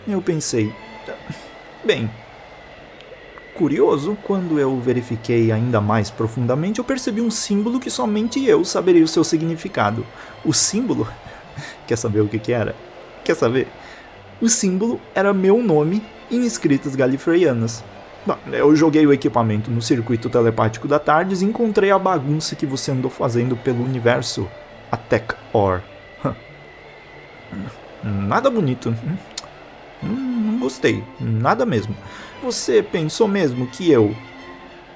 [0.08, 0.72] Eu pensei,
[1.84, 2.10] bem,
[3.54, 9.04] Curioso, quando eu verifiquei ainda mais profundamente, eu percebi um símbolo que somente eu saberia
[9.04, 10.06] o seu significado.
[10.42, 11.06] O símbolo?
[11.86, 12.74] Quer saber o que, que era?
[13.24, 13.68] Quer saber?
[14.40, 17.84] O símbolo era meu nome em escritas galifreyanas.
[18.24, 22.66] Bom, eu joguei o equipamento no circuito telepático da Tardes e encontrei a bagunça que
[22.66, 24.48] você andou fazendo pelo universo
[24.90, 25.82] Attack Or.
[28.02, 28.94] Nada bonito.
[30.02, 31.96] Não gostei, nada mesmo.
[32.42, 34.16] Você pensou mesmo que eu,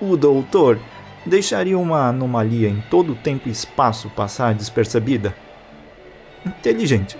[0.00, 0.78] o doutor,
[1.24, 5.34] deixaria uma anomalia em todo o tempo e espaço passar despercebida?
[6.44, 7.16] Inteligente,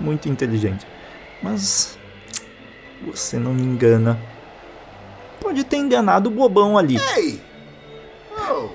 [0.00, 0.86] muito inteligente.
[1.42, 1.98] Mas
[3.04, 4.18] você não me engana.
[5.40, 6.96] Pode ter enganado o bobão ali.
[7.16, 7.40] Ei!
[8.50, 8.68] Oh.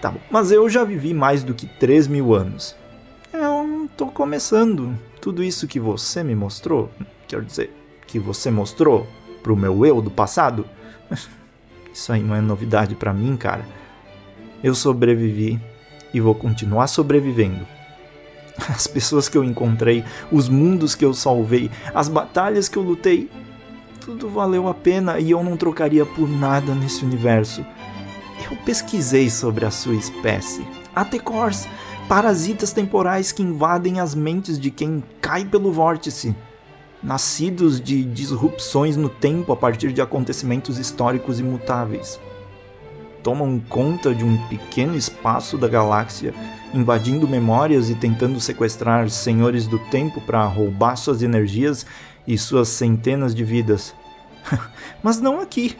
[0.00, 2.76] Tá bom, mas eu já vivi mais do que 3 mil anos.
[3.32, 4.96] Eu não tô começando.
[5.20, 6.90] Tudo isso que você me mostrou,
[7.26, 7.74] quer dizer,
[8.06, 9.06] que você mostrou,
[9.42, 10.64] pro meu eu do passado?
[11.92, 13.66] Isso aí não é novidade para mim, cara.
[14.62, 15.60] Eu sobrevivi
[16.14, 17.66] e vou continuar sobrevivendo.
[18.68, 23.30] As pessoas que eu encontrei, os mundos que eu salvei, as batalhas que eu lutei,
[24.00, 27.64] tudo valeu a pena e eu não trocaria por nada nesse universo.
[28.50, 30.66] Eu pesquisei sobre a sua espécie.
[30.94, 31.68] Atecors,
[32.08, 36.34] parasitas temporais que invadem as mentes de quem cai pelo vórtice
[37.02, 42.20] nascidos de disrupções no tempo a partir de acontecimentos históricos imutáveis.
[43.22, 46.34] Tomam conta de um pequeno espaço da galáxia,
[46.74, 51.86] invadindo memórias e tentando sequestrar senhores do tempo para roubar suas energias
[52.26, 53.94] e suas centenas de vidas.
[55.02, 55.76] mas não aqui.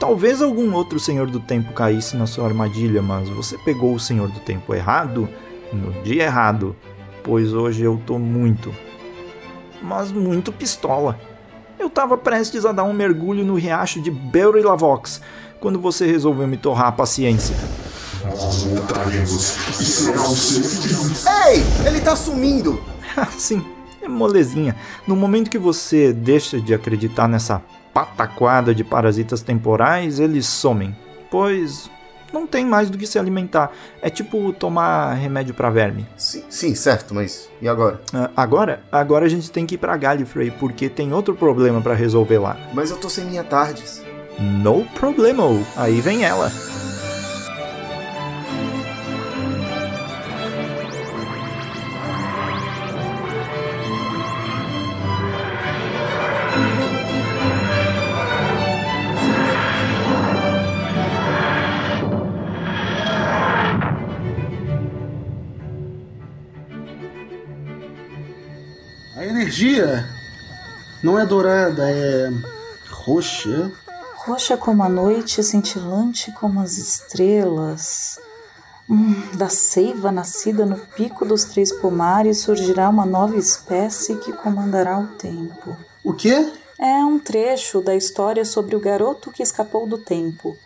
[0.00, 4.28] Talvez algum outro senhor do tempo caísse na sua armadilha, mas você pegou o senhor
[4.28, 5.28] do tempo errado
[5.72, 6.76] no dia errado,
[7.22, 8.74] pois hoje eu tô muito,
[9.80, 11.18] mas muito pistola.
[11.78, 15.20] Eu tava prestes a dar um mergulho no riacho de Belry Lavox
[15.60, 17.56] quando você resolveu me torrar a paciência.
[21.46, 21.62] Ei!
[21.86, 22.82] Ele tá sumindo!
[23.36, 23.64] Sim,
[24.00, 24.76] é molezinha.
[25.06, 27.60] No momento que você deixa de acreditar nessa
[27.92, 30.96] pataquada de parasitas temporais, eles somem.
[31.30, 31.90] Pois
[32.32, 33.72] não tem mais do que se alimentar.
[34.00, 36.06] É tipo tomar remédio para verme.
[36.16, 38.00] Sim, sim, certo, mas e agora?
[38.14, 38.82] Uh, agora?
[38.90, 42.56] Agora a gente tem que ir pra Gallifrey, porque tem outro problema para resolver lá.
[42.72, 44.02] Mas eu tô sem minha tardes.
[44.38, 45.66] No problemo.
[45.76, 46.50] Aí vem ela.
[69.62, 70.08] Energia
[71.02, 72.30] não é dourada, é
[72.90, 73.70] roxa.
[74.16, 78.18] Roxa como a noite, cintilante como as estrelas.
[78.90, 84.98] Hum, da seiva nascida no pico dos três pomares surgirá uma nova espécie que comandará
[84.98, 85.76] o tempo.
[86.04, 86.52] O quê?
[86.78, 90.56] É um trecho da história sobre o garoto que escapou do tempo.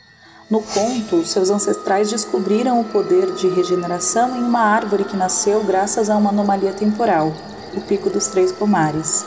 [0.51, 6.09] No conto, seus ancestrais descobriram o poder de regeneração em uma árvore que nasceu graças
[6.09, 7.34] a uma anomalia temporal,
[7.77, 9.24] o Pico dos Três Pomares.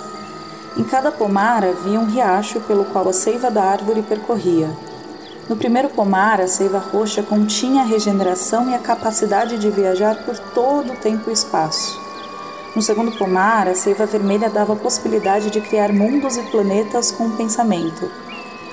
[0.78, 4.70] Em cada pomar havia um riacho pelo qual a seiva da árvore percorria.
[5.50, 10.38] No primeiro pomar, a seiva roxa continha a regeneração e a capacidade de viajar por
[10.38, 12.00] todo o tempo e espaço.
[12.76, 17.26] No segundo pomar, a seiva vermelha dava a possibilidade de criar mundos e planetas com
[17.26, 18.10] o pensamento.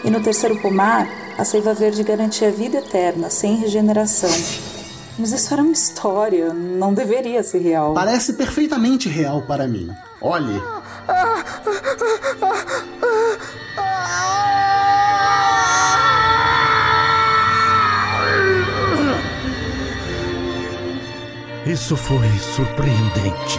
[0.05, 1.09] E no terceiro pomar,
[1.39, 4.76] a seiva verde garantia vida eterna, sem regeneração.
[5.19, 7.95] Mas isso era uma história, não deveria ser real.
[7.95, 9.91] Parece perfeitamente real para mim.
[10.21, 10.61] Olhe.
[21.67, 23.59] Isso foi surpreendente.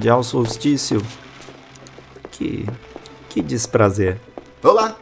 [0.00, 1.02] Cardeal Solstício,
[2.30, 2.66] que.
[3.28, 4.18] que desprazer.
[4.62, 4.96] Olá,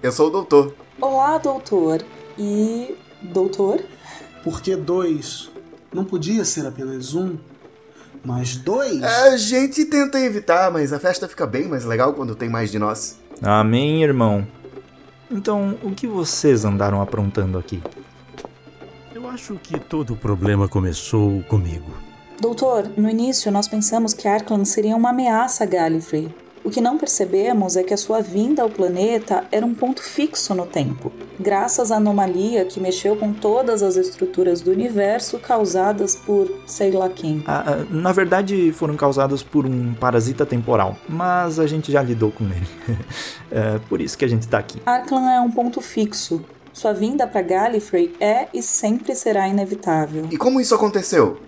[0.00, 0.72] eu sou o doutor.
[1.00, 2.00] Olá, doutor.
[2.38, 2.94] E.
[3.20, 3.84] doutor?
[4.44, 5.50] Por que dois?
[5.92, 7.36] Não podia ser apenas um,
[8.24, 9.02] mas dois?
[9.02, 12.78] A gente tenta evitar, mas a festa fica bem mais legal quando tem mais de
[12.78, 13.18] nós.
[13.42, 14.46] Amém, irmão.
[15.28, 17.82] Então, o que vocês andaram aprontando aqui?
[19.12, 22.13] Eu acho que todo o problema começou comigo.
[22.44, 26.28] Doutor, no início nós pensamos que Arkland seria uma ameaça a Gallifrey.
[26.62, 30.54] O que não percebemos é que a sua vinda ao planeta era um ponto fixo
[30.54, 36.46] no tempo, graças à anomalia que mexeu com todas as estruturas do universo causadas por
[36.66, 37.42] sei lá quem.
[37.46, 42.30] Ah, ah, na verdade, foram causadas por um parasita temporal, mas a gente já lidou
[42.30, 42.68] com ele.
[43.50, 44.82] é por isso que a gente tá aqui.
[44.84, 46.44] Arkland é um ponto fixo.
[46.74, 50.28] Sua vinda para Gallifrey é e sempre será inevitável.
[50.30, 51.40] E como isso aconteceu?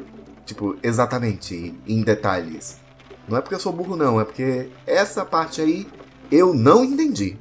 [0.46, 2.80] Tipo, exatamente, em detalhes.
[3.28, 5.86] Não é porque eu sou burro, não, é porque essa parte aí
[6.30, 7.36] eu não entendi.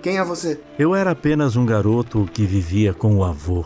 [0.00, 0.60] Quem é você?
[0.78, 3.64] Eu era apenas um garoto que vivia com o avô.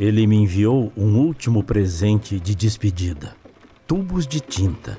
[0.00, 3.36] Ele me enviou um último presente de despedida:
[3.86, 4.98] tubos de tinta.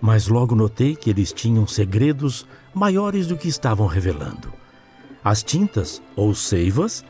[0.00, 4.52] Mas logo notei que eles tinham segredos maiores do que estavam revelando.
[5.24, 7.04] As tintas, ou seivas,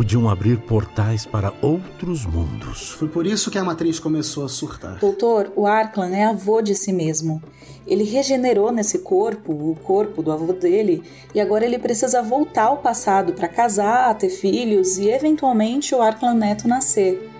[0.00, 2.88] podiam abrir portais para outros mundos.
[2.92, 4.96] Foi por isso que a matriz começou a surtar.
[4.98, 7.42] Doutor, o Arklan é avô de si mesmo.
[7.86, 11.02] Ele regenerou nesse corpo, o corpo do avô dele,
[11.34, 16.32] e agora ele precisa voltar ao passado para casar, ter filhos e eventualmente o Arklan
[16.32, 17.30] neto nascer.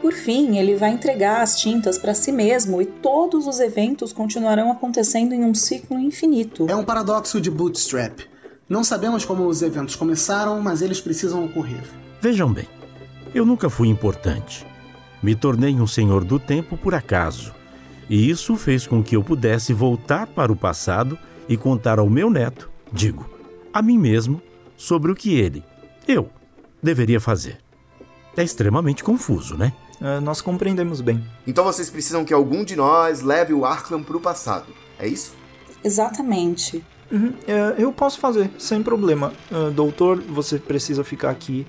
[0.00, 4.70] Por fim, ele vai entregar as tintas para si mesmo e todos os eventos continuarão
[4.70, 6.66] acontecendo em um ciclo infinito.
[6.70, 8.20] É um paradoxo de Bootstrap.
[8.68, 12.03] Não sabemos como os eventos começaram, mas eles precisam ocorrer.
[12.24, 12.66] Vejam bem,
[13.34, 14.66] eu nunca fui importante.
[15.22, 17.52] Me tornei um senhor do tempo por acaso.
[18.08, 22.30] E isso fez com que eu pudesse voltar para o passado e contar ao meu
[22.30, 23.28] neto, digo,
[23.70, 24.40] a mim mesmo,
[24.74, 25.62] sobre o que ele,
[26.08, 26.30] eu,
[26.82, 27.58] deveria fazer.
[28.34, 29.74] É extremamente confuso, né?
[30.00, 31.22] É, nós compreendemos bem.
[31.46, 35.34] Então vocês precisam que algum de nós leve o Arklan pro passado, é isso?
[35.84, 36.82] Exatamente.
[37.12, 39.30] Uhum, é, eu posso fazer, sem problema.
[39.52, 41.66] Uh, doutor, você precisa ficar aqui,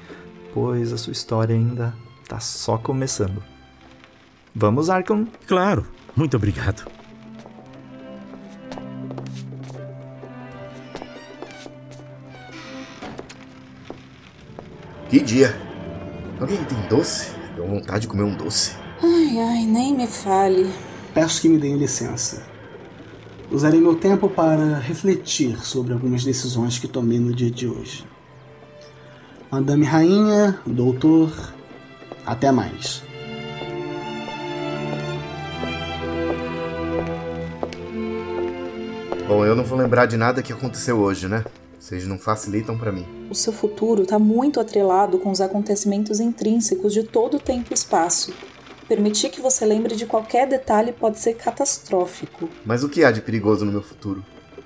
[0.55, 1.93] pois a sua história ainda
[2.29, 3.43] tá só começando.
[4.55, 5.27] Vamos, Arkham?
[5.45, 5.85] Claro,
[6.15, 6.89] muito obrigado.
[15.09, 15.53] Que dia!
[16.39, 17.31] Alguém tem doce?
[17.55, 18.77] Deu vontade de comer um doce.
[19.03, 20.71] Ai, ai, nem me fale.
[21.13, 22.43] Peço que me deem licença.
[23.51, 28.14] Usarei meu tempo para refletir sobre algumas decisões que tomei no dia de hoje.
[29.51, 31.31] Madame Rainha, Doutor,
[32.25, 33.03] até mais.
[39.27, 41.43] Bom, eu não vou lembrar de nada que aconteceu hoje, né?
[41.79, 43.05] Vocês não facilitam para mim.
[43.29, 47.73] O seu futuro está muito atrelado com os acontecimentos intrínsecos de todo o tempo e
[47.75, 48.33] espaço.
[48.87, 52.49] Permitir que você lembre de qualquer detalhe pode ser catastrófico.
[52.65, 54.23] Mas o que há de perigoso no meu futuro?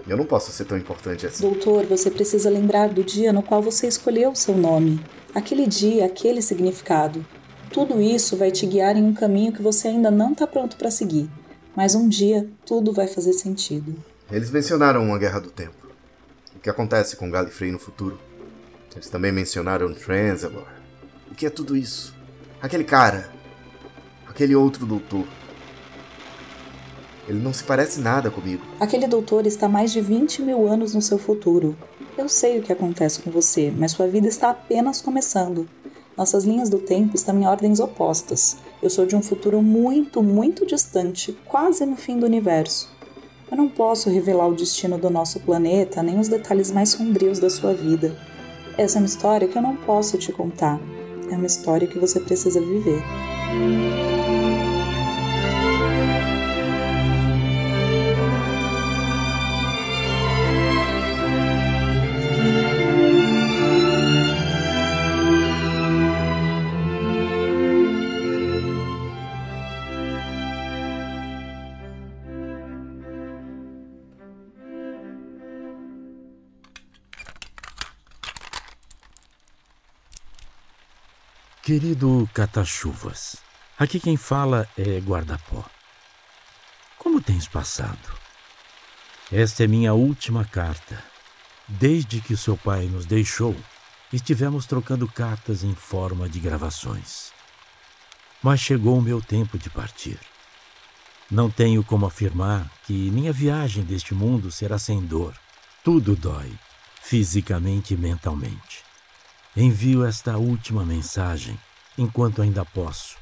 [0.09, 1.43] Eu não posso ser tão importante assim.
[1.43, 4.99] Doutor, você precisa lembrar do dia no qual você escolheu o seu nome.
[5.35, 7.23] Aquele dia, aquele significado.
[7.71, 10.89] Tudo isso vai te guiar em um caminho que você ainda não está pronto para
[10.89, 11.29] seguir,
[11.75, 13.95] mas um dia tudo vai fazer sentido.
[14.31, 15.87] Eles mencionaram uma guerra do tempo.
[16.55, 18.19] O que acontece com Gallifrey no futuro?
[18.95, 20.67] Eles também mencionaram Transalor.
[21.31, 22.15] O que é tudo isso?
[22.59, 23.29] Aquele cara.
[24.27, 25.27] Aquele outro doutor.
[27.29, 28.63] Ele não se parece nada comigo.
[28.79, 31.77] Aquele doutor está mais de 20 mil anos no seu futuro.
[32.17, 35.69] Eu sei o que acontece com você, mas sua vida está apenas começando.
[36.17, 38.57] Nossas linhas do tempo estão em ordens opostas.
[38.81, 42.89] Eu sou de um futuro muito, muito distante, quase no fim do universo.
[43.49, 47.49] Eu não posso revelar o destino do nosso planeta nem os detalhes mais sombrios da
[47.49, 48.17] sua vida.
[48.75, 50.79] Essa é uma história que eu não posso te contar.
[51.31, 53.03] É uma história que você precisa viver.
[81.69, 83.37] Querido Catachuvas,
[83.77, 85.63] aqui quem fala é Guardapó.
[86.97, 88.09] Como tens passado?
[89.31, 91.03] Esta é minha última carta.
[91.67, 93.55] Desde que seu pai nos deixou,
[94.11, 97.31] estivemos trocando cartas em forma de gravações.
[98.41, 100.19] Mas chegou o meu tempo de partir.
[101.29, 105.35] Não tenho como afirmar que minha viagem deste mundo será sem dor.
[105.83, 106.51] Tudo dói,
[106.99, 108.88] fisicamente e mentalmente.
[109.55, 111.59] Envio esta última mensagem
[111.97, 113.17] enquanto ainda posso,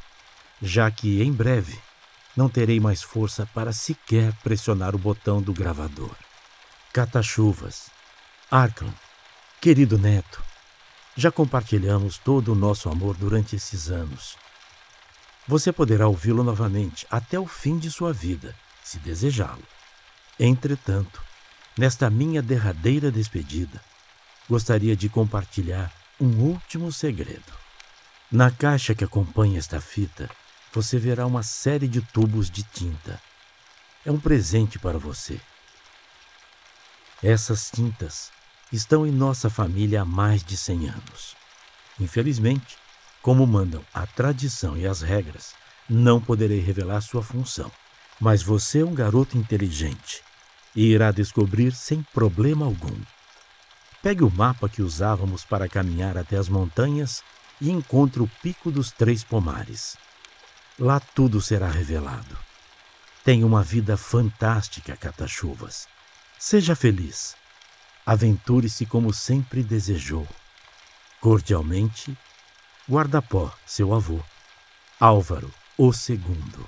[0.61, 1.80] já que em breve
[2.36, 6.15] não terei mais força para sequer pressionar o botão do gravador.
[6.91, 7.89] Catachuvas,
[8.51, 8.93] Arklan,
[9.61, 10.43] querido neto,
[11.15, 14.38] já compartilhamos todo o nosso amor durante esses anos.
[15.47, 18.53] Você poderá ouvi-lo novamente até o fim de sua vida,
[18.84, 19.63] se desejá-lo.
[20.38, 21.21] Entretanto,
[21.78, 23.82] nesta minha derradeira despedida,
[24.49, 27.53] gostaria de compartilhar um último segredo.
[28.32, 30.30] Na caixa que acompanha esta fita,
[30.74, 33.22] você verá uma série de tubos de tinta.
[34.05, 35.39] É um presente para você.
[37.22, 38.32] Essas tintas
[38.72, 41.36] estão em nossa família há mais de 100 anos.
[41.99, 42.78] Infelizmente,
[43.22, 45.53] como mandam a tradição e as regras,
[45.89, 47.72] não poderei revelar sua função.
[48.20, 50.24] Mas você é um garoto inteligente
[50.76, 52.95] e irá descobrir sem problema algum
[54.07, 57.21] Pegue o mapa que usávamos para caminhar até as montanhas
[57.59, 59.97] e encontre o Pico dos Três Pomares.
[60.79, 62.37] Lá tudo será revelado.
[63.21, 65.89] Tenha uma vida fantástica, Catachuvas.
[66.39, 67.35] Seja feliz.
[68.05, 70.25] Aventure-se como sempre desejou.
[71.19, 72.17] Cordialmente,
[72.87, 74.21] Guardapó, seu avô.
[75.01, 76.65] Álvaro, o segundo.